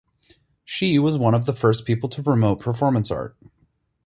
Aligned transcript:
She 0.65 0.97
was 0.97 1.15
one 1.15 1.35
of 1.35 1.45
the 1.45 1.53
first 1.53 1.85
people 1.85 2.09
to 2.09 2.23
promote 2.23 2.59
performance 2.61 3.11
art. 3.11 3.35